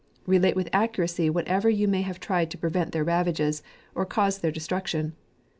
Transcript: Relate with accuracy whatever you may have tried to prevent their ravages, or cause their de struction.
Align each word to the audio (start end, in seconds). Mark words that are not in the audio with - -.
Relate 0.25 0.55
with 0.55 0.67
accuracy 0.73 1.29
whatever 1.29 1.69
you 1.69 1.87
may 1.87 2.01
have 2.01 2.19
tried 2.19 2.49
to 2.49 2.57
prevent 2.57 2.91
their 2.91 3.03
ravages, 3.03 3.61
or 3.93 4.03
cause 4.03 4.39
their 4.39 4.51
de 4.51 4.59
struction. 4.59 5.13